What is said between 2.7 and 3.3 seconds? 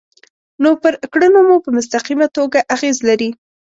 اغیز لري.